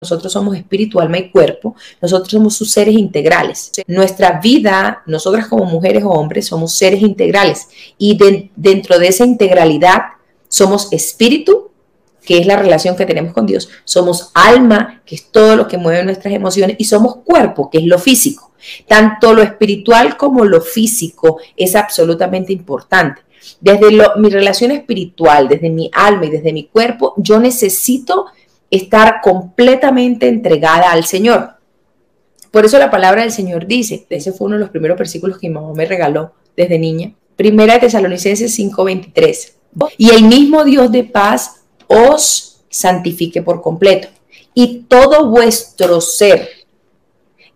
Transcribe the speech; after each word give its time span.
nosotros 0.00 0.32
somos 0.32 0.56
espíritu, 0.56 1.00
alma 1.00 1.18
y 1.18 1.28
cuerpo, 1.28 1.74
nosotros 2.00 2.30
somos 2.30 2.54
sus 2.56 2.70
seres 2.70 2.94
integrales. 2.94 3.72
Nuestra 3.88 4.38
vida, 4.40 5.02
nosotras 5.06 5.48
como 5.48 5.64
mujeres 5.64 6.04
o 6.04 6.10
hombres, 6.10 6.46
somos 6.46 6.72
seres 6.72 7.02
integrales 7.02 7.68
y 7.98 8.16
dentro 8.54 8.98
de 8.98 9.08
esa 9.08 9.24
integralidad 9.24 10.02
somos 10.48 10.92
espíritu, 10.92 11.72
que 12.24 12.38
es 12.38 12.46
la 12.46 12.56
relación 12.56 12.94
que 12.94 13.06
tenemos 13.06 13.32
con 13.32 13.46
Dios, 13.46 13.68
somos 13.84 14.30
alma, 14.34 15.02
que 15.04 15.16
es 15.16 15.32
todo 15.32 15.56
lo 15.56 15.66
que 15.66 15.78
mueve 15.78 16.04
nuestras 16.04 16.32
emociones, 16.32 16.76
y 16.78 16.84
somos 16.84 17.16
cuerpo, 17.24 17.68
que 17.68 17.78
es 17.78 17.84
lo 17.84 17.98
físico. 17.98 18.52
Tanto 18.86 19.34
lo 19.34 19.42
espiritual 19.42 20.16
como 20.16 20.44
lo 20.44 20.60
físico 20.60 21.40
es 21.56 21.74
absolutamente 21.74 22.52
importante. 22.52 23.22
Desde 23.60 23.86
mi 24.16 24.28
relación 24.30 24.70
espiritual, 24.70 25.48
desde 25.48 25.70
mi 25.70 25.90
alma 25.92 26.26
y 26.26 26.30
desde 26.30 26.52
mi 26.52 26.64
cuerpo, 26.66 27.14
yo 27.16 27.40
necesito 27.40 28.26
estar 28.70 29.20
completamente 29.22 30.28
entregada 30.28 30.90
al 30.90 31.04
Señor. 31.04 31.54
Por 32.50 32.64
eso 32.64 32.78
la 32.78 32.90
palabra 32.90 33.22
del 33.22 33.32
Señor 33.32 33.66
dice, 33.66 34.06
ese 34.10 34.32
fue 34.32 34.46
uno 34.46 34.56
de 34.56 34.60
los 34.60 34.70
primeros 34.70 34.98
versículos 34.98 35.38
que 35.38 35.48
mi 35.48 35.54
mamá 35.54 35.72
me 35.74 35.86
regaló 35.86 36.32
desde 36.56 36.78
niña, 36.78 37.12
Primera 37.36 37.74
de 37.74 37.80
Tesalonicenses 37.80 38.52
5:23. 38.58 39.54
Y 39.96 40.10
el 40.10 40.24
mismo 40.24 40.64
Dios 40.64 40.90
de 40.90 41.04
paz 41.04 41.60
os 41.86 42.64
santifique 42.68 43.42
por 43.42 43.62
completo. 43.62 44.08
Y 44.54 44.86
todo 44.88 45.28
vuestro 45.28 46.00
ser, 46.00 46.48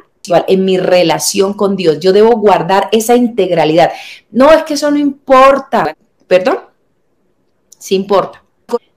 en 0.48 0.66
mi 0.66 0.78
relación 0.78 1.54
con 1.54 1.76
Dios, 1.76 2.00
yo 2.00 2.12
debo 2.12 2.38
guardar 2.38 2.90
esa 2.92 3.16
integralidad. 3.16 3.92
No 4.32 4.52
es 4.52 4.64
que 4.64 4.74
eso 4.74 4.90
no 4.90 4.98
importa, 4.98 5.96
perdón, 6.28 6.62
sí 7.78 7.94
importa 7.94 8.45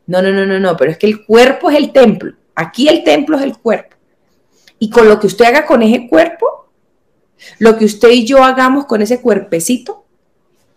no, 0.08 0.22
no, 0.22 0.32
no, 0.32 0.46
no, 0.46 0.58
no, 0.58 0.74
pero 0.76 0.90
es 0.90 0.96
que 0.96 1.06
el 1.06 1.24
cuerpo 1.26 1.70
es 1.70 1.76
el 1.76 1.92
templo. 1.92 2.32
Aquí 2.54 2.88
el 2.88 3.04
templo 3.04 3.36
es 3.36 3.42
el 3.42 3.58
cuerpo. 3.58 3.94
Y 4.78 4.88
con 4.88 5.06
lo 5.06 5.20
que 5.20 5.26
usted 5.26 5.44
haga 5.44 5.66
con 5.66 5.82
ese 5.82 6.08
cuerpo, 6.08 6.70
lo 7.58 7.76
que 7.76 7.84
usted 7.84 8.08
y 8.08 8.24
yo 8.24 8.42
hagamos 8.42 8.86
con 8.86 9.02
ese 9.02 9.20
cuerpecito, 9.20 10.06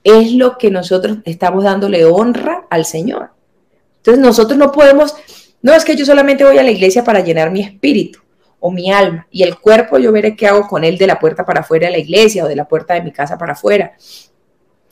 es 0.03 0.33
lo 0.33 0.57
que 0.57 0.69
nosotros 0.69 1.19
estamos 1.23 1.63
dándole 1.63 2.03
honra 2.03 2.65
al 2.69 2.83
Señor. 2.83 3.29
Entonces 3.97 4.21
nosotros 4.21 4.59
no 4.59 4.73
podemos, 4.73 5.15
no 5.61 5.73
es 5.73 5.85
que 5.85 5.95
yo 5.95 6.05
solamente 6.05 6.43
voy 6.43 6.57
a 6.57 6.63
la 6.63 6.71
iglesia 6.71 7.05
para 7.05 7.21
llenar 7.21 7.51
mi 7.51 7.61
espíritu 7.61 8.19
o 8.59 8.69
mi 8.69 8.91
alma 8.91 9.27
y 9.31 9.43
el 9.43 9.57
cuerpo 9.57 9.97
yo 9.97 10.11
veré 10.11 10.35
qué 10.35 10.47
hago 10.47 10.67
con 10.67 10.83
él 10.83 10.97
de 10.97 11.07
la 11.07 11.19
puerta 11.19 11.45
para 11.45 11.61
afuera 11.61 11.87
de 11.87 11.93
la 11.93 11.99
iglesia 11.99 12.43
o 12.43 12.47
de 12.49 12.55
la 12.57 12.67
puerta 12.67 12.95
de 12.95 13.01
mi 13.01 13.13
casa 13.13 13.37
para 13.37 13.53
afuera. 13.53 13.93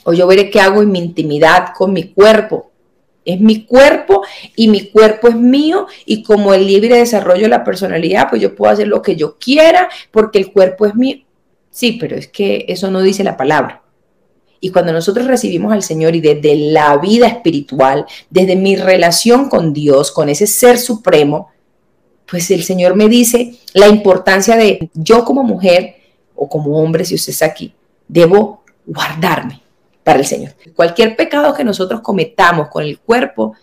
O 0.05 0.13
yo 0.13 0.25
veré 0.27 0.49
qué 0.49 0.61
hago 0.61 0.81
en 0.81 0.91
mi 0.91 0.99
intimidad 0.99 1.73
con 1.75 1.91
mi 1.91 2.13
cuerpo 2.13 2.68
es 3.29 3.39
mi 3.39 3.65
cuerpo 3.65 4.23
y 4.55 4.67
mi 4.67 4.89
cuerpo 4.89 5.27
es 5.27 5.35
mío 5.35 5.87
y 6.05 6.23
como 6.23 6.53
el 6.53 6.67
libre 6.67 6.97
desarrollo 6.97 7.43
de 7.43 7.49
la 7.49 7.63
personalidad, 7.63 8.29
pues 8.29 8.41
yo 8.41 8.55
puedo 8.55 8.71
hacer 8.71 8.87
lo 8.87 9.01
que 9.01 9.15
yo 9.15 9.37
quiera 9.37 9.89
porque 10.11 10.39
el 10.39 10.51
cuerpo 10.51 10.85
es 10.85 10.95
mío. 10.95 11.17
Sí, 11.71 11.97
pero 11.99 12.15
es 12.15 12.27
que 12.27 12.65
eso 12.67 12.89
no 12.89 13.01
dice 13.01 13.23
la 13.23 13.37
palabra. 13.37 13.83
Y 14.59 14.71
cuando 14.71 14.91
nosotros 14.91 15.27
recibimos 15.27 15.71
al 15.71 15.83
Señor 15.83 16.15
y 16.15 16.21
desde 16.21 16.55
la 16.55 16.97
vida 16.97 17.27
espiritual, 17.27 18.05
desde 18.29 18.55
mi 18.55 18.75
relación 18.75 19.47
con 19.47 19.71
Dios, 19.73 20.11
con 20.11 20.27
ese 20.27 20.47
ser 20.47 20.77
supremo, 20.77 21.49
pues 22.29 22.51
el 22.51 22.63
Señor 22.63 22.95
me 22.95 23.07
dice 23.07 23.55
la 23.73 23.87
importancia 23.87 24.57
de 24.57 24.89
yo 24.93 25.23
como 25.23 25.43
mujer 25.43 25.95
o 26.35 26.49
como 26.49 26.77
hombre, 26.77 27.05
si 27.05 27.15
usted 27.15 27.31
está 27.31 27.45
aquí, 27.45 27.73
debo 28.07 28.63
guardarme 28.85 29.61
para 30.09 30.21
el 30.21 30.25
Señor. 30.25 30.53
Cualquier 30.75 31.15
pecado 31.15 31.53
que 31.53 31.63
nosotros 31.63 32.01
cometamos 32.01 32.69
con 32.69 32.83
el 32.83 32.97
cuerpo, 32.97 33.55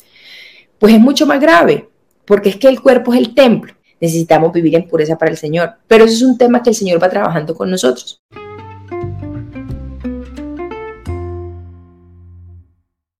pues 0.79 0.95
es 0.95 1.01
mucho 1.01 1.27
más 1.27 1.41
grave, 1.41 1.89
porque 2.25 2.51
es 2.51 2.57
que 2.57 2.69
el 2.69 2.81
cuerpo 2.81 3.13
es 3.13 3.19
el 3.19 3.35
templo. 3.35 3.75
Necesitamos 4.01 4.53
vivir 4.53 4.77
en 4.77 4.87
pureza 4.87 5.19
para 5.19 5.33
el 5.33 5.37
Señor. 5.37 5.73
Pero 5.89 6.05
eso 6.05 6.15
es 6.15 6.23
un 6.23 6.39
tema 6.39 6.63
que 6.63 6.71
el 6.71 6.77
Señor 6.77 7.03
va 7.03 7.11
trabajando 7.11 7.53
con 7.57 7.69
nosotros. 7.69 8.23